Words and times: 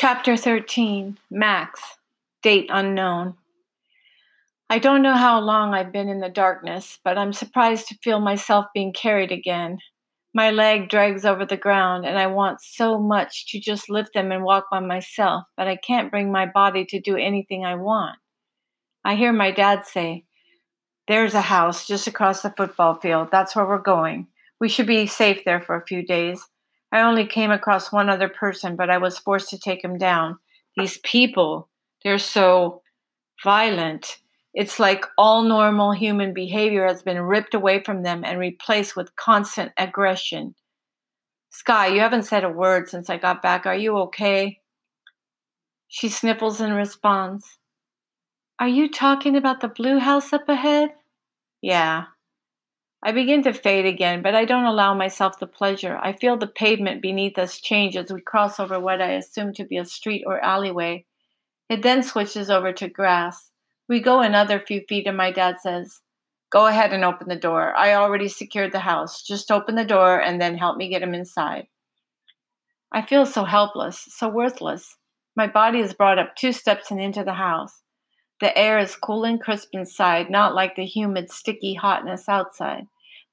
Chapter 0.00 0.36
13 0.36 1.18
Max, 1.28 1.80
date 2.44 2.70
unknown. 2.72 3.34
I 4.70 4.78
don't 4.78 5.02
know 5.02 5.16
how 5.16 5.40
long 5.40 5.74
I've 5.74 5.90
been 5.90 6.08
in 6.08 6.20
the 6.20 6.28
darkness, 6.28 7.00
but 7.02 7.18
I'm 7.18 7.32
surprised 7.32 7.88
to 7.88 7.98
feel 8.00 8.20
myself 8.20 8.66
being 8.72 8.92
carried 8.92 9.32
again. 9.32 9.78
My 10.32 10.52
leg 10.52 10.88
drags 10.88 11.24
over 11.24 11.44
the 11.44 11.56
ground, 11.56 12.06
and 12.06 12.16
I 12.16 12.28
want 12.28 12.60
so 12.60 13.00
much 13.00 13.50
to 13.50 13.58
just 13.58 13.90
lift 13.90 14.14
them 14.14 14.30
and 14.30 14.44
walk 14.44 14.66
by 14.70 14.78
myself, 14.78 15.42
but 15.56 15.66
I 15.66 15.74
can't 15.74 16.12
bring 16.12 16.30
my 16.30 16.46
body 16.46 16.84
to 16.90 17.00
do 17.00 17.16
anything 17.16 17.64
I 17.64 17.74
want. 17.74 18.14
I 19.04 19.16
hear 19.16 19.32
my 19.32 19.50
dad 19.50 19.84
say, 19.84 20.26
There's 21.08 21.34
a 21.34 21.40
house 21.40 21.88
just 21.88 22.06
across 22.06 22.42
the 22.42 22.54
football 22.56 23.00
field. 23.00 23.30
That's 23.32 23.56
where 23.56 23.66
we're 23.66 23.78
going. 23.78 24.28
We 24.60 24.68
should 24.68 24.86
be 24.86 25.08
safe 25.08 25.44
there 25.44 25.60
for 25.60 25.74
a 25.74 25.84
few 25.84 26.06
days. 26.06 26.40
I 26.92 27.02
only 27.02 27.26
came 27.26 27.50
across 27.50 27.92
one 27.92 28.08
other 28.08 28.28
person, 28.28 28.76
but 28.76 28.90
I 28.90 28.98
was 28.98 29.18
forced 29.18 29.50
to 29.50 29.58
take 29.58 29.84
him 29.84 29.98
down. 29.98 30.38
These 30.76 30.98
people, 30.98 31.68
they're 32.02 32.18
so 32.18 32.82
violent. 33.44 34.18
It's 34.54 34.80
like 34.80 35.04
all 35.18 35.42
normal 35.42 35.92
human 35.92 36.32
behavior 36.32 36.86
has 36.86 37.02
been 37.02 37.20
ripped 37.20 37.54
away 37.54 37.82
from 37.82 38.02
them 38.02 38.24
and 38.24 38.38
replaced 38.38 38.96
with 38.96 39.14
constant 39.16 39.72
aggression. 39.76 40.54
Sky, 41.50 41.88
you 41.88 42.00
haven't 42.00 42.24
said 42.24 42.44
a 42.44 42.48
word 42.48 42.88
since 42.88 43.10
I 43.10 43.18
got 43.18 43.42
back. 43.42 43.66
Are 43.66 43.76
you 43.76 43.96
okay? 43.98 44.60
She 45.88 46.08
sniffles 46.08 46.60
and 46.60 46.74
responds, 46.74 47.58
Are 48.58 48.68
you 48.68 48.90
talking 48.90 49.36
about 49.36 49.60
the 49.60 49.68
blue 49.68 49.98
house 49.98 50.32
up 50.32 50.48
ahead? 50.48 50.90
Yeah. 51.60 52.04
I 53.00 53.12
begin 53.12 53.44
to 53.44 53.52
fade 53.52 53.86
again, 53.86 54.22
but 54.22 54.34
I 54.34 54.44
don't 54.44 54.64
allow 54.64 54.92
myself 54.92 55.38
the 55.38 55.46
pleasure. 55.46 55.98
I 56.02 56.12
feel 56.12 56.36
the 56.36 56.48
pavement 56.48 57.00
beneath 57.00 57.38
us 57.38 57.60
change 57.60 57.96
as 57.96 58.12
we 58.12 58.20
cross 58.20 58.58
over 58.58 58.80
what 58.80 59.00
I 59.00 59.12
assume 59.12 59.52
to 59.54 59.64
be 59.64 59.76
a 59.76 59.84
street 59.84 60.24
or 60.26 60.40
alleyway. 60.40 61.04
It 61.68 61.82
then 61.82 62.02
switches 62.02 62.50
over 62.50 62.72
to 62.72 62.88
grass. 62.88 63.52
We 63.88 64.00
go 64.00 64.20
another 64.20 64.58
few 64.58 64.82
feet, 64.88 65.06
and 65.06 65.16
my 65.16 65.30
dad 65.30 65.60
says, 65.60 66.00
Go 66.50 66.66
ahead 66.66 66.92
and 66.92 67.04
open 67.04 67.28
the 67.28 67.36
door. 67.36 67.74
I 67.74 67.94
already 67.94 68.28
secured 68.28 68.72
the 68.72 68.80
house. 68.80 69.22
Just 69.22 69.50
open 69.50 69.74
the 69.74 69.84
door 69.84 70.20
and 70.20 70.40
then 70.40 70.56
help 70.56 70.76
me 70.76 70.88
get 70.88 71.02
him 71.02 71.14
inside. 71.14 71.66
I 72.90 73.02
feel 73.02 73.26
so 73.26 73.44
helpless, 73.44 74.08
so 74.08 74.28
worthless. 74.28 74.96
My 75.36 75.46
body 75.46 75.80
is 75.80 75.92
brought 75.92 76.18
up 76.18 76.34
two 76.34 76.52
steps 76.52 76.90
and 76.90 77.00
into 77.00 77.22
the 77.22 77.34
house. 77.34 77.82
The 78.40 78.56
air 78.56 78.78
is 78.78 78.96
cool 78.96 79.24
and 79.24 79.40
crisp 79.40 79.68
inside, 79.72 80.30
not 80.30 80.54
like 80.54 80.74
the 80.74 80.86
humid, 80.86 81.30
sticky 81.30 81.74
hotness 81.74 82.28
outside. 82.28 82.86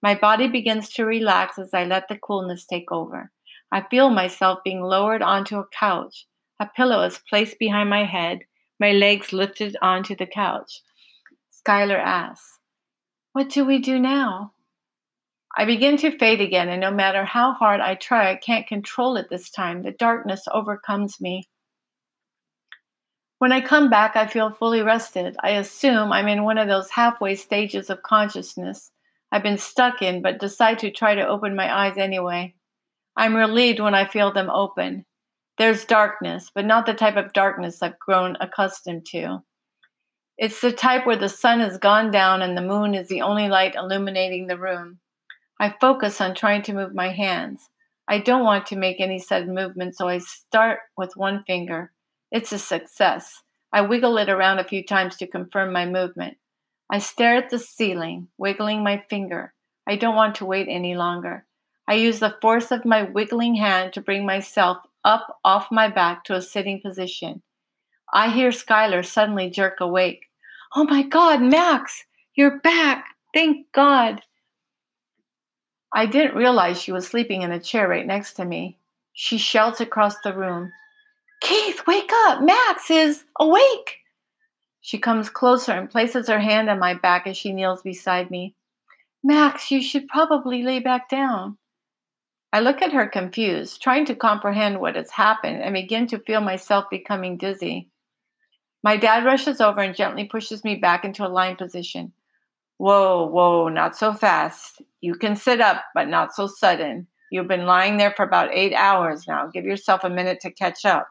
My 0.06 0.14
body 0.14 0.48
begins 0.48 0.92
to 0.92 1.04
relax 1.04 1.58
as 1.58 1.74
I 1.74 1.84
let 1.84 2.10
the 2.10 2.20
coolness 2.20 2.68
take 2.68 2.92
over. 2.92 3.32
I 3.72 3.82
feel 3.90 4.12
myself 4.12 4.60
being 4.64 4.84
lowered 4.84 5.24
onto 5.24 5.58
a 5.58 5.66
couch. 5.66 6.28
A 6.60 6.68
pillow 6.68 7.02
is 7.02 7.24
placed 7.28 7.58
behind 7.58 7.90
my 7.90 8.06
head, 8.06 8.42
my 8.80 8.92
legs 8.92 9.34
lifted 9.34 9.76
onto 9.82 10.16
the 10.16 10.28
couch. 10.28 10.84
Skylar 11.52 11.98
asks, 11.98 12.60
What 13.34 13.50
do 13.50 13.66
we 13.66 13.80
do 13.80 13.98
now? 13.98 14.54
I 15.58 15.66
begin 15.66 15.98
to 15.98 16.16
fade 16.16 16.40
again, 16.40 16.70
and 16.70 16.82
no 16.82 16.92
matter 16.92 17.26
how 17.26 17.54
hard 17.54 17.82
I 17.82 17.96
try, 17.96 18.30
I 18.30 18.36
can't 18.36 18.68
control 18.68 19.18
it 19.18 19.32
this 19.32 19.50
time. 19.50 19.82
The 19.82 19.94
darkness 19.94 20.44
overcomes 20.52 21.20
me. 21.20 21.50
When 23.40 23.52
I 23.52 23.60
come 23.60 23.90
back, 23.90 24.16
I 24.16 24.28
feel 24.28 24.52
fully 24.52 24.84
rested. 24.84 25.36
I 25.42 25.54
assume 25.54 26.14
I'm 26.14 26.28
in 26.28 26.44
one 26.44 26.60
of 26.60 26.68
those 26.68 26.92
halfway 26.92 27.34
stages 27.34 27.90
of 27.90 28.04
consciousness 28.04 28.92
I've 29.32 29.44
been 29.44 29.58
stuck 29.58 30.02
in, 30.02 30.22
but 30.22 30.40
decide 30.40 30.80
to 30.80 30.92
try 30.92 31.16
to 31.16 31.28
open 31.28 31.56
my 31.56 31.74
eyes 31.74 31.98
anyway. 31.98 32.56
I'm 33.18 33.36
relieved 33.36 33.80
when 33.80 33.96
I 33.96 34.06
feel 34.06 34.32
them 34.32 34.50
open. 34.50 35.06
There's 35.58 35.86
darkness, 35.86 36.52
but 36.54 36.66
not 36.66 36.86
the 36.86 36.94
type 36.94 37.16
of 37.16 37.34
darkness 37.34 37.82
I've 37.82 38.00
grown 38.00 38.38
accustomed 38.40 39.06
to. 39.12 39.44
It's 40.38 40.60
the 40.60 40.74
type 40.74 41.06
where 41.06 41.16
the 41.16 41.30
sun 41.30 41.62
has 41.62 41.78
gone 41.78 42.12
down 42.12 42.42
and 42.42 42.58
the 42.58 42.62
moon 42.62 42.94
is 42.94 43.08
the 43.08 43.22
only 43.22 43.48
light 43.48 43.76
illuminating 43.76 44.48
the 44.48 44.58
room. 44.58 45.00
I 45.60 45.74
focus 45.80 46.20
on 46.20 46.36
trying 46.36 46.64
to 46.64 46.74
move 46.74 46.94
my 46.94 47.10
hands. 47.10 47.70
I 48.08 48.20
don't 48.20 48.44
want 48.44 48.66
to 48.68 48.76
make 48.76 49.00
any 49.00 49.18
sudden 49.18 49.56
movement, 49.56 49.96
so 49.96 50.10
I 50.10 50.18
start 50.18 50.80
with 50.98 51.16
one 51.16 51.42
finger. 51.44 51.92
It's 52.32 52.52
a 52.52 52.60
success. 52.60 53.42
I 53.72 53.82
wiggle 53.82 54.18
it 54.18 54.30
around 54.30 54.60
a 54.60 54.66
few 54.66 54.84
times 54.84 55.16
to 55.18 55.28
confirm 55.28 55.72
my 55.72 55.86
movement. 55.86 56.38
I 56.90 57.00
stare 57.00 57.36
at 57.36 57.50
the 57.50 57.60
ceiling, 57.60 58.28
wiggling 58.38 58.84
my 58.84 59.04
finger. 59.10 59.54
I 59.88 59.96
don't 59.96 60.16
want 60.16 60.36
to 60.36 60.46
wait 60.46 60.68
any 60.70 60.96
longer. 60.96 61.46
I 61.88 61.96
use 61.96 62.20
the 62.20 62.38
force 62.42 62.72
of 62.72 62.86
my 62.86 63.04
wiggling 63.04 63.56
hand 63.56 63.94
to 63.94 64.02
bring 64.02 64.26
myself 64.26 64.78
up 65.04 65.40
off 65.44 65.68
my 65.72 65.88
back 65.88 66.24
to 66.26 66.36
a 66.36 66.42
sitting 66.42 66.82
position. 66.82 67.42
I 68.14 68.30
hear 68.30 68.50
Skylar 68.50 69.06
suddenly 69.06 69.50
jerk 69.50 69.80
awake. 69.80 70.26
Oh 70.76 70.84
my 70.84 71.04
God, 71.04 71.42
Max, 71.42 72.06
you're 72.36 72.60
back. 72.60 73.06
Thank 73.34 73.72
God. 73.72 74.22
I 75.94 76.06
didn't 76.06 76.36
realize 76.36 76.82
she 76.82 76.92
was 76.92 77.08
sleeping 77.08 77.42
in 77.42 77.52
a 77.52 77.60
chair 77.60 77.88
right 77.88 78.06
next 78.06 78.34
to 78.34 78.46
me. 78.46 78.78
She 79.14 79.38
shouts 79.38 79.80
across 79.80 80.16
the 80.24 80.34
room. 80.34 80.72
Keith, 81.42 81.82
wake 81.88 82.12
up! 82.26 82.42
Max 82.42 82.90
is 82.90 83.24
awake! 83.40 84.00
She 84.86 85.00
comes 85.00 85.32
closer 85.32 85.72
and 85.72 85.90
places 85.90 86.28
her 86.28 86.40
hand 86.40 86.70
on 86.70 86.78
my 86.78 86.94
back 86.94 87.26
as 87.26 87.36
she 87.36 87.52
kneels 87.52 87.82
beside 87.82 88.30
me. 88.30 88.54
Max, 89.24 89.72
you 89.72 89.82
should 89.82 90.08
probably 90.08 90.62
lay 90.62 90.78
back 90.78 91.10
down. 91.10 91.58
I 92.54 92.60
look 92.60 92.84
at 92.84 92.94
her 92.94 93.08
confused, 93.08 93.82
trying 93.82 94.06
to 94.06 94.16
comprehend 94.16 94.80
what 94.80 94.96
has 94.96 95.10
happened, 95.10 95.64
and 95.64 95.74
begin 95.74 96.06
to 96.10 96.20
feel 96.20 96.40
myself 96.40 96.86
becoming 96.92 97.36
dizzy. 97.36 97.90
My 98.84 98.96
dad 98.96 99.26
rushes 99.26 99.60
over 99.60 99.82
and 99.82 99.96
gently 99.96 100.26
pushes 100.26 100.64
me 100.64 100.76
back 100.76 101.04
into 101.04 101.26
a 101.26 101.30
lying 101.30 101.56
position. 101.56 102.14
Whoa, 102.78 103.26
whoa, 103.26 103.70
not 103.70 103.98
so 103.98 104.14
fast. 104.14 104.84
You 105.02 105.16
can 105.16 105.36
sit 105.36 105.62
up, 105.62 105.84
but 105.96 106.10
not 106.10 106.36
so 106.36 106.46
sudden. 106.46 107.08
You've 107.32 107.48
been 107.48 107.66
lying 107.66 107.98
there 107.98 108.14
for 108.16 108.22
about 108.22 108.54
eight 108.54 108.76
hours 108.76 109.28
now. 109.28 109.48
Give 109.48 109.66
yourself 109.66 110.04
a 110.04 110.12
minute 110.12 110.42
to 110.42 110.52
catch 110.52 110.86
up. 110.86 111.08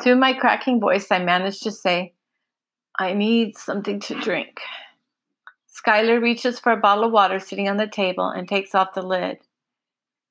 Through 0.00 0.16
my 0.16 0.32
cracking 0.32 0.80
voice, 0.80 1.10
I 1.10 1.18
managed 1.18 1.62
to 1.64 1.72
say, 1.72 2.14
I 2.98 3.12
need 3.12 3.56
something 3.56 4.00
to 4.00 4.20
drink. 4.20 4.60
Skylar 5.68 6.22
reaches 6.22 6.58
for 6.58 6.72
a 6.72 6.76
bottle 6.76 7.04
of 7.04 7.12
water 7.12 7.38
sitting 7.38 7.68
on 7.68 7.76
the 7.76 7.86
table 7.86 8.28
and 8.28 8.48
takes 8.48 8.74
off 8.74 8.94
the 8.94 9.02
lid. 9.02 9.38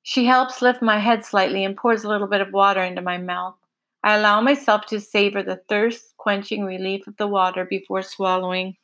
She 0.02 0.24
helps 0.24 0.62
lift 0.62 0.82
my 0.82 0.98
head 0.98 1.24
slightly 1.24 1.64
and 1.64 1.76
pours 1.76 2.04
a 2.04 2.08
little 2.08 2.26
bit 2.26 2.40
of 2.40 2.52
water 2.52 2.82
into 2.82 3.02
my 3.02 3.18
mouth. 3.18 3.54
I 4.02 4.16
allow 4.16 4.40
myself 4.40 4.86
to 4.86 5.00
savor 5.00 5.42
the 5.42 5.60
thirst 5.68 6.16
quenching 6.16 6.64
relief 6.64 7.06
of 7.06 7.16
the 7.16 7.28
water 7.28 7.64
before 7.64 8.02
swallowing. 8.02 8.76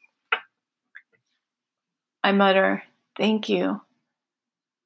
I 2.23 2.33
mutter, 2.33 2.85
Thank 3.19 3.49
you. 3.49 3.81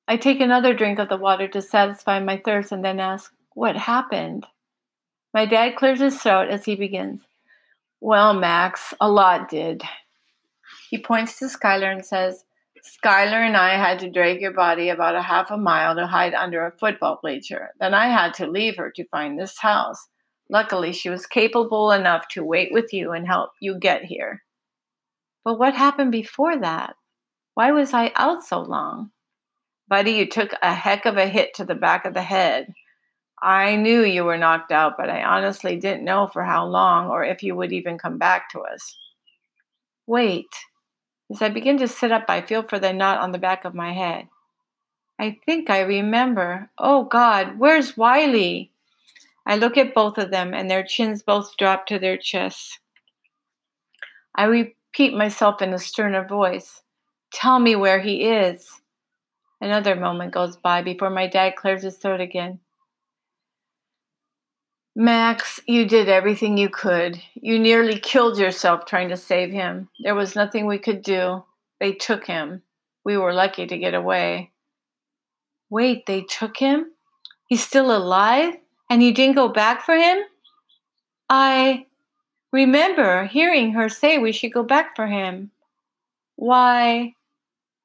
I 0.09 0.17
take 0.17 0.41
another 0.41 0.73
drink 0.73 0.99
of 0.99 1.11
the 1.11 1.19
water 1.19 1.47
to 1.49 1.61
satisfy 1.61 2.19
my 2.19 2.41
thirst 2.43 2.73
and 2.73 2.83
then 2.83 2.99
ask, 2.99 3.31
What 3.55 3.77
happened? 3.77 4.47
My 5.35 5.47
dad 5.47 5.77
clears 5.77 6.01
his 6.01 6.21
throat 6.21 6.49
as 6.49 6.65
he 6.65 6.77
begins. 6.77 7.23
Well, 8.01 8.35
Max, 8.35 8.93
a 9.01 9.11
lot 9.11 9.49
did. 9.49 9.83
He 10.91 10.99
points 10.99 11.39
to 11.39 11.47
Skylar 11.47 11.91
and 11.91 12.05
says, 12.05 12.45
Skylar 12.85 13.47
and 13.47 13.57
I 13.57 13.77
had 13.77 14.01
to 14.01 14.11
drag 14.11 14.41
your 14.41 14.53
body 14.53 14.89
about 14.89 15.15
a 15.15 15.23
half 15.23 15.51
a 15.51 15.57
mile 15.57 15.95
to 15.95 16.07
hide 16.07 16.35
under 16.35 16.67
a 16.67 16.73
football 16.73 17.19
bleacher. 17.23 17.71
Then 17.79 17.95
I 17.95 18.09
had 18.09 18.35
to 18.35 18.47
leave 18.47 18.77
her 18.77 18.91
to 18.97 19.07
find 19.09 19.39
this 19.39 19.59
house. 19.59 20.09
Luckily, 20.51 20.93
she 20.93 21.09
was 21.09 21.27
capable 21.27 21.93
enough 21.93 22.27
to 22.33 22.45
wait 22.45 22.73
with 22.73 22.93
you 22.93 23.13
and 23.13 23.27
help 23.27 23.51
you 23.61 23.79
get 23.79 24.05
here. 24.05 24.43
But 25.45 25.59
what 25.59 25.75
happened 25.75 26.13
before 26.13 26.59
that? 26.59 26.97
Why 27.55 27.71
was 27.71 27.95
I 27.95 28.13
out 28.17 28.43
so 28.45 28.61
long? 28.61 29.13
Buddy, 29.89 30.13
you 30.13 30.29
took 30.29 30.53
a 30.63 30.75
heck 30.75 31.07
of 31.07 31.17
a 31.17 31.27
hit 31.27 31.55
to 31.55 31.65
the 31.65 31.75
back 31.75 32.05
of 32.05 32.15
the 32.15 32.23
head. 32.23 32.75
I 33.43 33.75
knew 33.75 34.05
you 34.05 34.25
were 34.25 34.39
knocked 34.39 34.71
out, 34.71 34.97
but 34.97 35.11
I 35.11 35.25
honestly 35.25 35.77
didn't 35.77 36.05
know 36.05 36.29
for 36.29 36.45
how 36.45 36.65
long 36.65 37.09
or 37.09 37.25
if 37.25 37.43
you 37.43 37.57
would 37.57 37.73
even 37.73 37.99
come 37.99 38.17
back 38.17 38.49
to 38.51 38.61
us. 38.61 38.97
Wait. 40.07 40.47
As 41.29 41.43
I 41.43 41.49
begin 41.49 41.77
to 41.79 41.89
sit 41.89 42.13
up, 42.13 42.27
I 42.29 42.43
feel 42.43 42.63
for 42.63 42.79
the 42.79 42.93
knot 42.93 43.19
on 43.19 43.33
the 43.33 43.39
back 43.39 43.65
of 43.65 43.75
my 43.75 43.93
head. 43.93 44.29
I 45.19 45.39
think 45.45 45.71
I 45.71 45.81
remember. 45.81 46.71
Oh 46.79 47.05
God, 47.05 47.59
where's 47.59 47.97
Wiley? 47.97 48.71
I 49.45 49.57
look 49.57 49.77
at 49.77 49.95
both 49.95 50.19
of 50.19 50.31
them, 50.31 50.55
and 50.55 50.71
their 50.71 50.85
chins 50.85 51.23
both 51.23 51.57
drop 51.57 51.87
to 51.87 51.99
their 51.99 52.17
chests. 52.17 52.79
I 54.37 54.45
repeat 54.45 55.15
myself 55.15 55.61
in 55.61 55.73
a 55.73 55.79
sterner 55.79 56.25
voice 56.25 56.83
Tell 57.33 57.59
me 57.59 57.77
where 57.77 57.99
he 57.99 58.25
is. 58.25 58.81
Another 59.61 59.97
moment 59.97 60.33
goes 60.33 60.57
by 60.57 60.83
before 60.83 61.11
my 61.11 61.27
dad 61.27 61.57
clears 61.57 61.83
his 61.83 61.97
throat 61.97 62.21
again. 62.21 62.61
Max, 64.95 65.59
you 65.67 65.87
did 65.87 66.09
everything 66.09 66.59
you 66.59 66.69
could. 66.69 67.21
You 67.35 67.59
nearly 67.59 67.99
killed 67.99 68.39
yourself 68.39 68.85
trying 68.85 69.09
to 69.09 69.17
save 69.17 69.51
him. 69.51 69.89
There 70.01 70.15
was 70.15 70.37
nothing 70.37 70.67
we 70.67 70.79
could 70.79 71.03
do. 71.03 71.45
They 71.81 71.93
took 71.93 72.27
him. 72.27 72.63
We 73.05 73.17
were 73.17 73.33
lucky 73.33 73.67
to 73.67 73.79
get 73.79 73.95
away. 73.95 74.53
Wait, 75.71 76.05
they 76.05 76.23
took 76.23 76.59
him? 76.59 76.93
He's 77.49 77.67
still 77.67 77.97
alive? 77.97 78.55
And 78.91 79.03
you 79.03 79.15
didn't 79.15 79.37
go 79.37 79.49
back 79.49 79.83
for 79.83 79.97
him? 79.97 80.19
I 81.31 81.87
remember 82.53 83.25
hearing 83.25 83.73
her 83.73 83.89
say 83.89 84.19
we 84.19 84.33
should 84.33 84.53
go 84.53 84.63
back 84.63 84.95
for 84.95 85.07
him. 85.07 85.51
Why, 86.37 87.15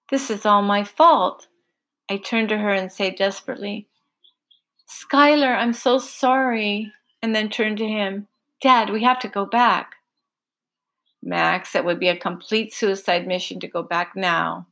this 0.09 0.30
is 0.30 0.45
all 0.45 0.62
my 0.62 0.83
fault. 0.83 1.48
I 2.09 2.18
turn 2.18 2.50
to 2.50 2.57
her 2.57 2.71
and 2.71 2.92
say 2.92 3.12
desperately, 3.12 3.88
Skylar, 4.89 5.56
I'm 5.57 5.74
so 5.74 6.00
sorry. 6.00 6.92
And 7.22 7.36
then 7.36 7.50
turned 7.50 7.78
to 7.78 7.88
him, 7.88 8.28
Dad, 8.62 8.90
we 8.90 9.04
have 9.04 9.19
to 9.19 9.28
go 9.28 9.46
back. 9.46 9.96
Max, 11.24 11.75
it 11.75 11.84
would 11.84 12.00
be 12.00 12.10
a 12.10 12.18
complete 12.18 12.74
suicide 12.74 13.28
mission 13.28 13.60
to 13.60 13.68
go 13.68 13.84
back 13.84 14.16
now, 14.16 14.68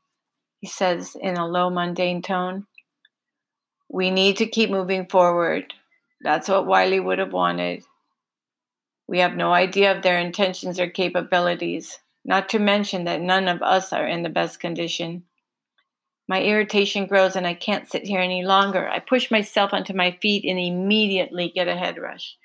he 0.62 0.68
says 0.68 1.16
in 1.20 1.38
a 1.38 1.48
low, 1.48 1.70
mundane 1.70 2.22
tone. 2.22 2.66
We 3.90 4.12
need 4.12 4.38
to 4.38 4.46
keep 4.46 4.70
moving 4.70 5.06
forward. 5.08 5.74
That's 6.22 6.48
what 6.48 6.66
Wiley 6.66 7.00
would 7.00 7.20
have 7.20 7.34
wanted. 7.34 7.84
We 9.08 9.20
have 9.20 9.36
no 9.36 9.54
idea 9.54 9.96
of 9.96 10.02
their 10.02 10.18
intentions 10.18 10.80
or 10.80 10.90
capabilities, 10.90 12.00
not 12.24 12.50
to 12.50 12.60
mention 12.60 13.04
that 13.04 13.22
none 13.22 13.48
of 13.48 13.62
us 13.62 13.94
are 13.94 14.08
in 14.08 14.24
the 14.24 14.30
best 14.30 14.60
condition. 14.60 15.24
My 16.28 16.42
irritation 16.42 17.06
grows 17.06 17.36
and 17.36 17.46
I 17.46 17.54
can't 17.54 17.90
sit 17.90 18.04
here 18.04 18.20
any 18.20 18.44
longer. 18.44 18.90
I 18.90 19.00
push 19.00 19.30
myself 19.30 19.74
onto 19.74 19.94
my 19.94 20.18
feet 20.22 20.44
and 20.46 20.60
immediately 20.60 21.52
get 21.54 21.68
a 21.68 21.76
head 21.76 21.98
rush. 21.98 22.36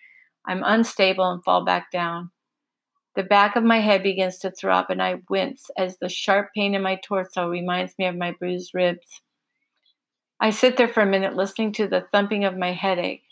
I'm 0.46 0.62
unstable 0.64 1.30
and 1.30 1.42
fall 1.42 1.64
back 1.64 1.90
down. 1.90 2.30
The 3.16 3.22
back 3.22 3.56
of 3.56 3.64
my 3.64 3.80
head 3.80 4.02
begins 4.02 4.38
to 4.38 4.50
throb 4.50 4.86
and 4.90 5.02
I 5.02 5.20
wince 5.28 5.70
as 5.76 5.98
the 5.98 6.08
sharp 6.08 6.50
pain 6.54 6.74
in 6.74 6.82
my 6.82 6.96
torso 6.96 7.48
reminds 7.48 7.98
me 7.98 8.06
of 8.06 8.16
my 8.16 8.32
bruised 8.32 8.72
ribs. 8.74 9.22
I 10.40 10.50
sit 10.50 10.76
there 10.76 10.88
for 10.88 11.02
a 11.02 11.06
minute 11.06 11.34
listening 11.34 11.72
to 11.74 11.86
the 11.86 12.06
thumping 12.12 12.44
of 12.44 12.56
my 12.56 12.72
headache. 12.72 13.22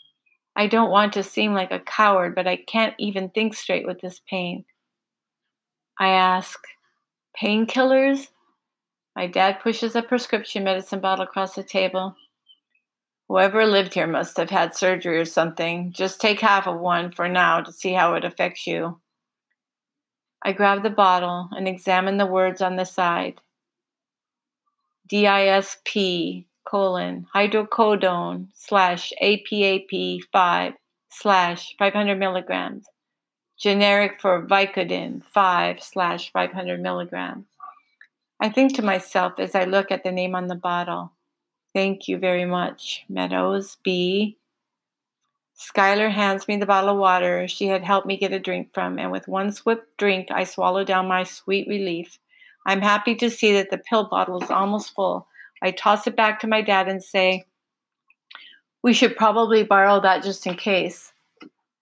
I 0.55 0.67
don't 0.67 0.91
want 0.91 1.13
to 1.13 1.23
seem 1.23 1.53
like 1.53 1.71
a 1.71 1.79
coward, 1.79 2.35
but 2.35 2.47
I 2.47 2.57
can't 2.57 2.93
even 2.99 3.29
think 3.29 3.55
straight 3.55 3.87
with 3.87 4.01
this 4.01 4.21
pain. 4.29 4.65
I 5.99 6.09
ask, 6.09 6.59
Painkillers? 7.41 8.27
My 9.19 9.27
dad 9.27 9.59
pushes 9.59 9.97
a 9.97 10.01
prescription 10.01 10.63
medicine 10.63 11.01
bottle 11.01 11.25
across 11.25 11.53
the 11.53 11.61
table. 11.61 12.15
Whoever 13.27 13.65
lived 13.65 13.93
here 13.93 14.07
must 14.07 14.37
have 14.37 14.49
had 14.49 14.77
surgery 14.77 15.19
or 15.19 15.25
something. 15.25 15.91
Just 15.91 16.21
take 16.21 16.39
half 16.39 16.67
of 16.67 16.79
one 16.79 17.11
for 17.11 17.27
now 17.27 17.59
to 17.59 17.73
see 17.73 17.91
how 17.91 18.13
it 18.13 18.23
affects 18.23 18.65
you. 18.65 19.01
I 20.41 20.53
grab 20.53 20.83
the 20.83 20.89
bottle 20.89 21.49
and 21.51 21.67
examine 21.67 22.15
the 22.15 22.25
words 22.25 22.61
on 22.61 22.77
the 22.77 22.85
side. 22.85 23.41
DISP 25.09 26.45
colon 26.65 27.27
hydrocodone 27.35 28.47
slash 28.53 29.11
APAP 29.21 30.21
5 30.31 30.73
slash 31.09 31.75
500 31.77 32.17
milligrams. 32.17 32.85
Generic 33.59 34.21
for 34.21 34.47
Vicodin 34.47 35.21
5 35.25 35.83
slash 35.83 36.31
500 36.31 36.81
milligrams. 36.81 37.47
I 38.41 38.49
think 38.49 38.75
to 38.75 38.81
myself 38.81 39.33
as 39.37 39.53
I 39.53 39.65
look 39.65 39.91
at 39.91 40.03
the 40.03 40.11
name 40.11 40.33
on 40.33 40.47
the 40.47 40.55
bottle, 40.55 41.11
thank 41.73 42.07
you 42.07 42.17
very 42.17 42.45
much, 42.45 43.03
Meadows 43.09 43.77
B. 43.83 44.37
Skylar 45.59 46.09
hands 46.09 46.47
me 46.47 46.55
the 46.55 46.65
bottle 46.65 46.91
of 46.91 46.97
water 46.97 47.45
she 47.49 47.67
had 47.67 47.83
helped 47.83 48.07
me 48.07 48.15
get 48.15 48.31
a 48.31 48.39
drink 48.39 48.73
from, 48.73 48.97
and 48.97 49.11
with 49.11 49.27
one 49.27 49.51
swift 49.51 49.85
drink, 49.97 50.29
I 50.31 50.45
swallow 50.45 50.85
down 50.85 51.09
my 51.09 51.25
sweet 51.25 51.67
relief. 51.67 52.17
I'm 52.65 52.81
happy 52.81 53.13
to 53.15 53.29
see 53.29 53.51
that 53.53 53.69
the 53.69 53.77
pill 53.77 54.05
bottle 54.05 54.41
is 54.41 54.49
almost 54.49 54.95
full. 54.95 55.27
I 55.61 55.71
toss 55.71 56.07
it 56.07 56.15
back 56.15 56.39
to 56.39 56.47
my 56.47 56.61
dad 56.61 56.87
and 56.87 57.03
say, 57.03 57.45
We 58.83 58.93
should 58.93 59.17
probably 59.17 59.63
borrow 59.63 59.99
that 59.99 60.23
just 60.23 60.47
in 60.47 60.55
case. 60.55 61.11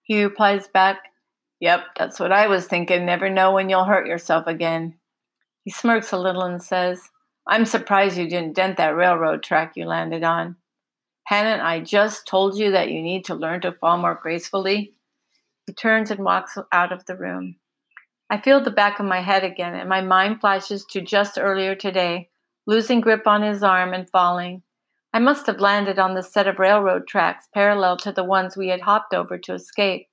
He 0.01 0.23
replies 0.23 0.67
back, 0.67 1.11
Yep, 1.59 1.81
that's 1.97 2.19
what 2.19 2.31
I 2.31 2.47
was 2.47 2.65
thinking. 2.65 3.05
Never 3.05 3.29
know 3.29 3.51
when 3.51 3.69
you'll 3.69 3.83
hurt 3.83 4.07
yourself 4.07 4.47
again. 4.47 4.95
He 5.67 5.71
smirks 5.71 6.13
a 6.13 6.17
little 6.17 6.43
and 6.43 6.63
says, 6.63 7.09
I'm 7.45 7.65
surprised 7.65 8.17
you 8.17 8.29
didn't 8.29 8.55
dent 8.55 8.77
that 8.77 8.95
railroad 8.95 9.43
track 9.43 9.73
you 9.75 9.85
landed 9.85 10.23
on. 10.23 10.55
Hadn't 11.25 11.59
I 11.59 11.81
just 11.81 12.25
told 12.25 12.57
you 12.57 12.71
that 12.71 12.89
you 12.89 13.01
need 13.01 13.25
to 13.25 13.35
learn 13.35 13.59
to 13.59 13.73
fall 13.73 13.97
more 13.97 14.15
gracefully? 14.15 14.93
He 15.65 15.73
turns 15.73 16.09
and 16.09 16.23
walks 16.23 16.57
out 16.71 16.93
of 16.93 17.03
the 17.03 17.17
room. 17.17 17.57
I 18.29 18.39
feel 18.39 18.63
the 18.63 18.71
back 18.71 19.01
of 19.01 19.07
my 19.07 19.19
head 19.19 19.43
again, 19.43 19.75
and 19.75 19.89
my 19.89 19.99
mind 19.99 20.39
flashes 20.39 20.85
to 20.91 21.01
just 21.01 21.37
earlier 21.37 21.75
today, 21.75 22.29
losing 22.65 23.01
grip 23.01 23.27
on 23.27 23.41
his 23.41 23.61
arm 23.61 23.93
and 23.93 24.09
falling. 24.09 24.63
I 25.11 25.19
must 25.19 25.47
have 25.47 25.59
landed 25.59 25.99
on 25.99 26.13
the 26.13 26.23
set 26.23 26.47
of 26.47 26.59
railroad 26.59 27.09
tracks 27.09 27.49
parallel 27.53 27.97
to 27.97 28.13
the 28.13 28.23
ones 28.23 28.55
we 28.55 28.69
had 28.69 28.79
hopped 28.79 29.13
over 29.13 29.37
to 29.39 29.55
escape. 29.55 30.07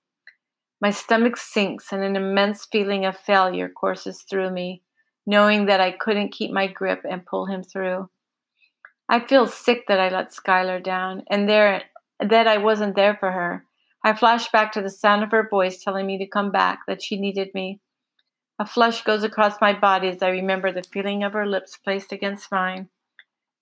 My 0.80 0.90
stomach 0.90 1.36
sinks, 1.36 1.92
and 1.92 2.02
an 2.02 2.16
immense 2.16 2.64
feeling 2.64 3.04
of 3.04 3.16
failure 3.16 3.68
courses 3.68 4.24
through 4.28 4.50
me 4.50 4.82
knowing 5.26 5.66
that 5.66 5.80
I 5.80 5.90
couldn't 5.92 6.32
keep 6.32 6.50
my 6.50 6.66
grip 6.66 7.02
and 7.08 7.24
pull 7.26 7.46
him 7.46 7.62
through. 7.62 8.08
I 9.08 9.20
feel 9.20 9.46
sick 9.46 9.86
that 9.88 10.00
I 10.00 10.08
let 10.08 10.32
Skylar 10.32 10.82
down 10.82 11.24
and 11.28 11.48
there 11.48 11.82
that 12.20 12.46
I 12.46 12.58
wasn't 12.58 12.96
there 12.96 13.16
for 13.16 13.30
her. 13.32 13.64
I 14.02 14.14
flash 14.14 14.50
back 14.50 14.72
to 14.72 14.82
the 14.82 14.90
sound 14.90 15.22
of 15.22 15.30
her 15.30 15.48
voice 15.48 15.82
telling 15.82 16.06
me 16.06 16.18
to 16.18 16.26
come 16.26 16.50
back, 16.50 16.80
that 16.86 17.02
she 17.02 17.18
needed 17.18 17.48
me. 17.54 17.80
A 18.58 18.66
flush 18.66 19.02
goes 19.02 19.24
across 19.24 19.60
my 19.60 19.72
body 19.72 20.08
as 20.08 20.22
I 20.22 20.28
remember 20.28 20.70
the 20.70 20.82
feeling 20.82 21.24
of 21.24 21.32
her 21.32 21.46
lips 21.46 21.76
placed 21.76 22.12
against 22.12 22.52
mine. 22.52 22.88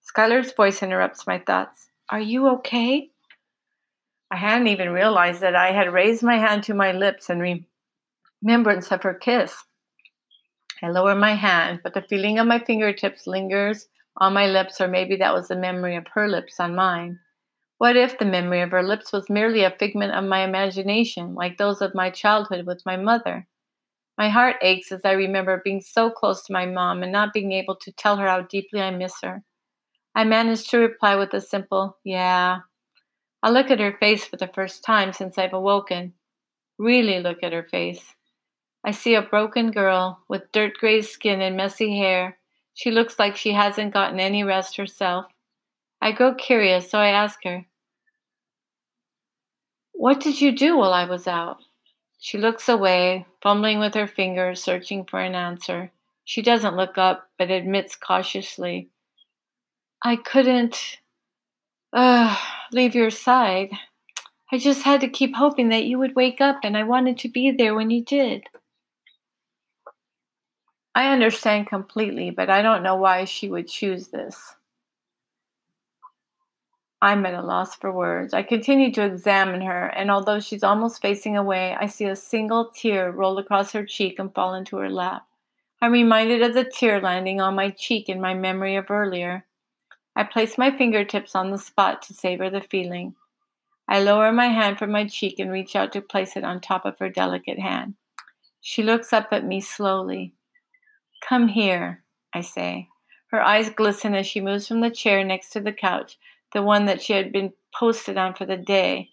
Skylar's 0.04 0.52
voice 0.52 0.82
interrupts 0.82 1.26
my 1.26 1.38
thoughts. 1.38 1.88
Are 2.10 2.20
you 2.20 2.48
okay? 2.48 3.10
I 4.30 4.36
hadn't 4.36 4.66
even 4.66 4.90
realized 4.90 5.40
that 5.40 5.54
I 5.54 5.72
had 5.72 5.92
raised 5.92 6.22
my 6.22 6.38
hand 6.38 6.64
to 6.64 6.74
my 6.74 6.92
lips 6.92 7.30
in 7.30 7.66
remembrance 8.42 8.90
of 8.90 9.02
her 9.04 9.14
kiss. 9.14 9.54
I 10.82 10.88
lower 10.88 11.14
my 11.14 11.34
hand, 11.34 11.80
but 11.84 11.94
the 11.94 12.02
feeling 12.02 12.38
of 12.38 12.46
my 12.46 12.58
fingertips 12.58 13.26
lingers 13.26 13.88
on 14.16 14.34
my 14.34 14.46
lips, 14.46 14.80
or 14.80 14.88
maybe 14.88 15.16
that 15.16 15.34
was 15.34 15.48
the 15.48 15.56
memory 15.56 15.96
of 15.96 16.06
her 16.08 16.28
lips 16.28 16.58
on 16.58 16.74
mine. 16.74 17.20
What 17.78 17.96
if 17.96 18.18
the 18.18 18.24
memory 18.24 18.60
of 18.60 18.70
her 18.70 18.82
lips 18.82 19.12
was 19.12 19.30
merely 19.30 19.64
a 19.64 19.70
figment 19.70 20.12
of 20.12 20.24
my 20.24 20.44
imagination, 20.44 21.34
like 21.34 21.58
those 21.58 21.80
of 21.82 21.94
my 21.94 22.10
childhood 22.10 22.66
with 22.66 22.82
my 22.86 22.96
mother? 22.96 23.46
My 24.18 24.28
heart 24.28 24.56
aches 24.62 24.92
as 24.92 25.04
I 25.04 25.12
remember 25.12 25.62
being 25.64 25.80
so 25.80 26.10
close 26.10 26.44
to 26.44 26.52
my 26.52 26.66
mom 26.66 27.02
and 27.02 27.10
not 27.10 27.32
being 27.32 27.52
able 27.52 27.76
to 27.76 27.92
tell 27.92 28.16
her 28.18 28.26
how 28.28 28.42
deeply 28.42 28.80
I 28.80 28.90
miss 28.90 29.14
her. 29.22 29.42
I 30.14 30.24
manage 30.24 30.68
to 30.68 30.78
reply 30.78 31.16
with 31.16 31.32
a 31.34 31.40
simple, 31.40 31.98
yeah. 32.04 32.60
I 33.42 33.50
look 33.50 33.70
at 33.70 33.80
her 33.80 33.96
face 33.98 34.24
for 34.24 34.36
the 34.36 34.46
first 34.48 34.84
time 34.84 35.12
since 35.12 35.38
I've 35.38 35.54
awoken. 35.54 36.14
Really 36.78 37.20
look 37.20 37.38
at 37.42 37.52
her 37.52 37.64
face. 37.64 38.14
I 38.84 38.90
see 38.90 39.14
a 39.14 39.22
broken 39.22 39.70
girl 39.70 40.22
with 40.28 40.50
dirt 40.52 40.74
gray 40.78 41.02
skin 41.02 41.40
and 41.40 41.56
messy 41.56 41.96
hair. 41.96 42.38
She 42.74 42.90
looks 42.90 43.18
like 43.18 43.36
she 43.36 43.52
hasn't 43.52 43.94
gotten 43.94 44.18
any 44.18 44.42
rest 44.44 44.76
herself. 44.76 45.26
I 46.00 46.12
grow 46.12 46.34
curious, 46.34 46.90
so 46.90 46.98
I 46.98 47.08
ask 47.08 47.38
her, 47.44 47.64
What 49.92 50.20
did 50.20 50.40
you 50.40 50.50
do 50.56 50.76
while 50.76 50.92
I 50.92 51.04
was 51.04 51.28
out? 51.28 51.58
She 52.18 52.38
looks 52.38 52.68
away, 52.68 53.26
fumbling 53.40 53.78
with 53.78 53.94
her 53.94 54.06
fingers, 54.06 54.62
searching 54.62 55.04
for 55.04 55.20
an 55.20 55.34
answer. 55.34 55.92
She 56.24 56.42
doesn't 56.42 56.76
look 56.76 56.98
up, 56.98 57.28
but 57.38 57.50
admits 57.50 57.96
cautiously, 57.96 58.88
I 60.02 60.16
couldn't 60.16 60.98
uh, 61.92 62.36
leave 62.72 62.94
your 62.94 63.10
side. 63.10 63.70
I 64.50 64.58
just 64.58 64.82
had 64.82 65.00
to 65.02 65.08
keep 65.08 65.34
hoping 65.34 65.68
that 65.68 65.84
you 65.84 65.98
would 65.98 66.16
wake 66.16 66.40
up, 66.40 66.60
and 66.64 66.76
I 66.76 66.82
wanted 66.82 67.18
to 67.18 67.28
be 67.28 67.52
there 67.52 67.74
when 67.74 67.90
you 67.90 68.04
did. 68.04 68.42
I 70.94 71.08
understand 71.08 71.68
completely, 71.68 72.30
but 72.30 72.50
I 72.50 72.60
don't 72.60 72.82
know 72.82 72.96
why 72.96 73.24
she 73.24 73.48
would 73.48 73.68
choose 73.68 74.08
this. 74.08 74.54
I'm 77.00 77.26
at 77.26 77.34
a 77.34 77.42
loss 77.42 77.74
for 77.74 77.90
words. 77.90 78.32
I 78.32 78.42
continue 78.42 78.92
to 78.92 79.04
examine 79.04 79.62
her, 79.62 79.86
and 79.86 80.10
although 80.10 80.38
she's 80.38 80.62
almost 80.62 81.02
facing 81.02 81.36
away, 81.36 81.74
I 81.74 81.86
see 81.86 82.04
a 82.04 82.14
single 82.14 82.66
tear 82.66 83.10
roll 83.10 83.38
across 83.38 83.72
her 83.72 83.84
cheek 83.84 84.18
and 84.18 84.32
fall 84.32 84.54
into 84.54 84.76
her 84.76 84.90
lap. 84.90 85.26
I'm 85.80 85.90
reminded 85.92 86.42
of 86.42 86.54
the 86.54 86.62
tear 86.62 87.00
landing 87.00 87.40
on 87.40 87.56
my 87.56 87.70
cheek 87.70 88.08
in 88.08 88.20
my 88.20 88.34
memory 88.34 88.76
of 88.76 88.88
earlier. 88.88 89.44
I 90.14 90.22
place 90.22 90.56
my 90.56 90.70
fingertips 90.70 91.34
on 91.34 91.50
the 91.50 91.58
spot 91.58 92.02
to 92.02 92.14
savor 92.14 92.50
the 92.50 92.60
feeling. 92.60 93.16
I 93.88 94.00
lower 94.00 94.30
my 94.30 94.46
hand 94.46 94.78
from 94.78 94.92
my 94.92 95.08
cheek 95.08 95.40
and 95.40 95.50
reach 95.50 95.74
out 95.74 95.92
to 95.94 96.00
place 96.00 96.36
it 96.36 96.44
on 96.44 96.60
top 96.60 96.84
of 96.84 96.98
her 97.00 97.08
delicate 97.08 97.58
hand. 97.58 97.94
She 98.60 98.84
looks 98.84 99.12
up 99.12 99.28
at 99.32 99.44
me 99.44 99.60
slowly. 99.60 100.34
Come 101.28 101.48
here, 101.48 102.02
I 102.34 102.40
say. 102.40 102.88
Her 103.28 103.40
eyes 103.40 103.70
glisten 103.70 104.14
as 104.14 104.26
she 104.26 104.40
moves 104.40 104.68
from 104.68 104.80
the 104.80 104.90
chair 104.90 105.24
next 105.24 105.50
to 105.50 105.60
the 105.60 105.72
couch, 105.72 106.18
the 106.52 106.62
one 106.62 106.86
that 106.86 107.00
she 107.00 107.12
had 107.12 107.32
been 107.32 107.52
posted 107.74 108.18
on 108.18 108.34
for 108.34 108.44
the 108.44 108.56
day, 108.56 109.10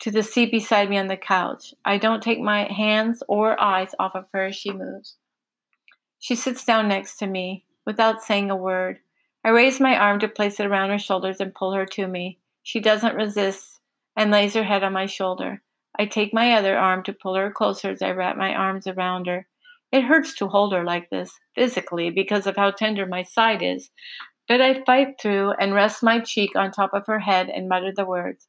to 0.00 0.10
the 0.10 0.22
seat 0.22 0.50
beside 0.50 0.88
me 0.88 0.98
on 0.98 1.08
the 1.08 1.16
couch. 1.16 1.74
I 1.84 1.98
don't 1.98 2.22
take 2.22 2.40
my 2.40 2.64
hands 2.72 3.22
or 3.28 3.60
eyes 3.60 3.94
off 3.98 4.14
of 4.14 4.26
her 4.32 4.46
as 4.46 4.56
she 4.56 4.72
moves. 4.72 5.16
She 6.18 6.34
sits 6.34 6.64
down 6.64 6.88
next 6.88 7.16
to 7.16 7.26
me 7.26 7.64
without 7.86 8.22
saying 8.22 8.50
a 8.50 8.56
word. 8.56 8.98
I 9.42 9.48
raise 9.48 9.80
my 9.80 9.96
arm 9.96 10.20
to 10.20 10.28
place 10.28 10.60
it 10.60 10.66
around 10.66 10.90
her 10.90 10.98
shoulders 10.98 11.40
and 11.40 11.54
pull 11.54 11.72
her 11.72 11.86
to 11.86 12.06
me. 12.06 12.38
She 12.62 12.80
doesn't 12.80 13.16
resist, 13.16 13.80
and 14.16 14.30
lays 14.30 14.54
her 14.54 14.64
head 14.64 14.84
on 14.84 14.92
my 14.92 15.06
shoulder. 15.06 15.62
I 15.98 16.06
take 16.06 16.34
my 16.34 16.52
other 16.52 16.76
arm 16.78 17.02
to 17.04 17.12
pull 17.12 17.34
her 17.34 17.50
closer 17.50 17.90
as 17.90 18.02
I 18.02 18.10
wrap 18.10 18.36
my 18.36 18.54
arms 18.54 18.86
around 18.86 19.26
her. 19.26 19.46
It 19.92 20.04
hurts 20.04 20.34
to 20.36 20.48
hold 20.48 20.72
her 20.72 20.84
like 20.84 21.10
this, 21.10 21.32
physically, 21.54 22.10
because 22.10 22.46
of 22.46 22.56
how 22.56 22.70
tender 22.70 23.06
my 23.06 23.22
side 23.22 23.62
is, 23.62 23.90
but 24.46 24.60
I 24.60 24.82
fight 24.84 25.20
through 25.20 25.52
and 25.60 25.74
rest 25.74 26.02
my 26.02 26.20
cheek 26.20 26.56
on 26.56 26.70
top 26.70 26.90
of 26.94 27.06
her 27.06 27.18
head 27.18 27.48
and 27.48 27.68
mutter 27.68 27.92
the 27.94 28.04
words 28.04 28.46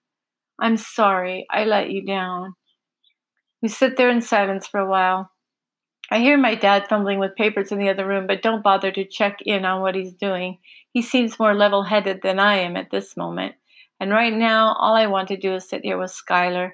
I'm 0.62 0.78
sorry 0.78 1.48
I 1.50 1.66
let 1.66 1.90
you 1.90 2.06
down. 2.06 2.54
We 3.64 3.68
sit 3.68 3.98
there 3.98 4.12
in 4.12 4.22
silence 4.22 4.68
for 4.68 4.80
a 4.80 4.90
while. 4.90 5.32
I 6.12 6.20
hear 6.20 6.38
my 6.38 6.56
dad 6.56 6.88
fumbling 6.88 7.20
with 7.20 7.36
papers 7.36 7.72
in 7.72 7.80
the 7.80 7.90
other 7.90 8.06
room, 8.06 8.28
but 8.28 8.44
don't 8.44 8.64
bother 8.64 8.92
to 8.92 9.06
check 9.06 9.38
in 9.44 9.66
on 9.66 9.82
what 9.82 9.96
he's 9.96 10.14
doing. 10.14 10.60
He 10.92 11.02
seems 11.02 11.40
more 11.40 11.56
level 11.56 11.84
headed 11.84 12.22
than 12.22 12.40
I 12.40 12.58
am 12.58 12.78
at 12.78 12.92
this 12.92 13.18
moment. 13.18 13.56
And 14.00 14.12
right 14.12 14.34
now, 14.34 14.76
all 14.80 14.94
I 14.94 15.08
want 15.08 15.30
to 15.30 15.38
do 15.38 15.56
is 15.56 15.68
sit 15.68 15.82
here 15.84 15.98
with 15.98 16.12
Skylar. 16.12 16.72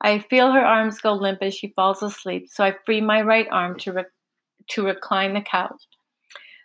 I 0.00 0.20
feel 0.20 0.52
her 0.52 0.64
arms 0.64 0.98
go 1.00 1.12
limp 1.12 1.42
as 1.42 1.54
she 1.54 1.72
falls 1.76 2.02
asleep, 2.02 2.48
so 2.50 2.64
I 2.64 2.74
free 2.86 3.00
my 3.00 3.20
right 3.22 3.46
arm 3.50 3.78
to, 3.80 3.92
re- 3.92 4.04
to 4.70 4.86
recline 4.86 5.34
the 5.34 5.42
couch. 5.42 5.82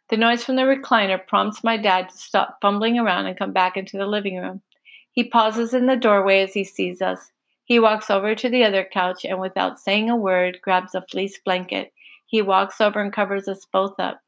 The 0.09 0.17
noise 0.17 0.43
from 0.43 0.55
the 0.55 0.61
recliner 0.61 1.19
prompts 1.25 1.63
my 1.63 1.77
dad 1.77 2.09
to 2.09 2.17
stop 2.17 2.59
fumbling 2.61 2.99
around 2.99 3.25
and 3.25 3.37
come 3.37 3.51
back 3.51 3.75
into 3.75 3.97
the 3.97 4.05
living 4.05 4.37
room. 4.37 4.61
He 5.11 5.29
pauses 5.29 5.73
in 5.73 5.87
the 5.87 5.95
doorway 5.95 6.43
as 6.43 6.53
he 6.53 6.63
sees 6.63 7.01
us. 7.01 7.31
He 7.65 7.79
walks 7.79 8.11
over 8.11 8.35
to 8.35 8.49
the 8.49 8.63
other 8.63 8.87
couch 8.91 9.25
and, 9.25 9.39
without 9.39 9.79
saying 9.79 10.09
a 10.09 10.15
word, 10.15 10.59
grabs 10.61 10.93
a 10.93 11.01
fleece 11.01 11.39
blanket. 11.43 11.91
He 12.27 12.41
walks 12.41 12.79
over 12.79 13.01
and 13.01 13.11
covers 13.11 13.47
us 13.47 13.65
both 13.71 13.99
up. 13.99 14.21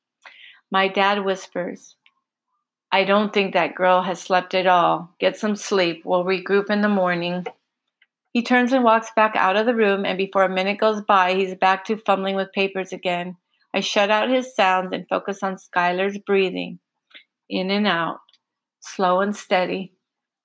My 0.71 0.87
dad 0.87 1.23
whispers, 1.23 1.95
I 2.91 3.03
don't 3.03 3.31
think 3.31 3.53
that 3.53 3.75
girl 3.75 4.01
has 4.01 4.19
slept 4.19 4.55
at 4.55 4.65
all. 4.65 5.13
Get 5.19 5.37
some 5.37 5.55
sleep. 5.55 6.03
We'll 6.03 6.23
regroup 6.23 6.69
in 6.69 6.81
the 6.81 6.89
morning. 6.89 7.45
He 8.37 8.43
turns 8.43 8.71
and 8.71 8.83
walks 8.83 9.09
back 9.15 9.35
out 9.35 9.55
of 9.55 9.65
the 9.65 9.73
room, 9.73 10.05
and 10.05 10.15
before 10.15 10.43
a 10.43 10.47
minute 10.47 10.77
goes 10.77 11.01
by, 11.01 11.33
he's 11.33 11.55
back 11.55 11.85
to 11.85 11.97
fumbling 11.97 12.35
with 12.35 12.53
papers 12.53 12.93
again. 12.93 13.35
I 13.73 13.79
shut 13.79 14.11
out 14.11 14.29
his 14.29 14.55
sounds 14.55 14.89
and 14.93 15.09
focus 15.09 15.41
on 15.41 15.55
Skylar's 15.55 16.19
breathing. 16.19 16.77
In 17.49 17.71
and 17.71 17.87
out, 17.87 18.19
slow 18.79 19.21
and 19.21 19.35
steady. 19.35 19.91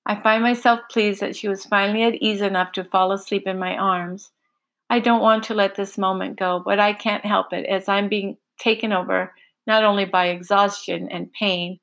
I 0.07 0.19
find 0.19 0.41
myself 0.41 0.79
pleased 0.89 1.21
that 1.21 1.35
she 1.35 1.47
was 1.47 1.67
finally 1.67 2.01
at 2.01 2.15
ease 2.15 2.41
enough 2.41 2.71
to 2.71 2.83
fall 2.83 3.11
asleep 3.11 3.45
in 3.45 3.59
my 3.59 3.77
arms. 3.77 4.31
I 4.89 4.99
don't 4.99 5.21
want 5.21 5.43
to 5.43 5.53
let 5.53 5.75
this 5.75 5.95
moment 5.95 6.39
go, 6.39 6.63
but 6.65 6.79
I 6.79 6.93
can't 6.93 7.23
help 7.23 7.53
it 7.53 7.67
as 7.67 7.87
I'm 7.87 8.09
being 8.09 8.37
taken 8.57 8.91
over 8.91 9.35
not 9.67 9.83
only 9.83 10.05
by 10.05 10.29
exhaustion 10.29 11.09
and 11.11 11.31
pain, 11.31 11.79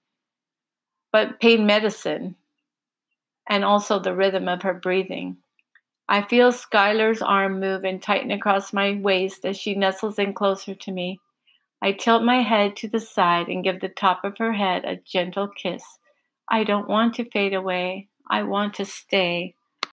but 1.12 1.38
pain 1.38 1.66
medicine 1.66 2.34
and 3.48 3.64
also 3.64 4.00
the 4.00 4.16
rhythm 4.16 4.48
of 4.48 4.62
her 4.62 4.74
breathing. 4.74 5.36
I 6.12 6.22
feel 6.22 6.50
Skylar's 6.50 7.22
arm 7.22 7.60
move 7.60 7.84
and 7.84 8.02
tighten 8.02 8.32
across 8.32 8.72
my 8.72 8.98
waist 9.00 9.44
as 9.44 9.56
she 9.56 9.76
nestles 9.76 10.18
in 10.18 10.34
closer 10.34 10.74
to 10.74 10.90
me. 10.90 11.20
I 11.80 11.92
tilt 11.92 12.24
my 12.24 12.42
head 12.42 12.74
to 12.78 12.88
the 12.88 12.98
side 12.98 13.46
and 13.46 13.62
give 13.62 13.78
the 13.78 13.88
top 13.88 14.24
of 14.24 14.36
her 14.38 14.52
head 14.52 14.84
a 14.84 14.96
gentle 14.96 15.46
kiss. 15.46 15.84
I 16.48 16.64
don't 16.64 16.88
want 16.88 17.14
to 17.14 17.30
fade 17.30 17.54
away. 17.54 18.08
I 18.28 18.42
want 18.42 18.74
to 18.74 18.84
stay. 18.84 19.54